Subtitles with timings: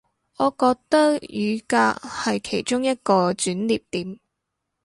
[0.37, 4.19] 我覺得雨革係其中一個轉捩點